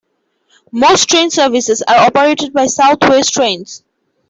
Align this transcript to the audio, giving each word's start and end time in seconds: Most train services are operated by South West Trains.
Most 0.71 1.09
train 1.09 1.29
services 1.29 1.83
are 1.87 2.07
operated 2.07 2.53
by 2.53 2.65
South 2.65 2.97
West 3.03 3.33
Trains. 3.33 3.83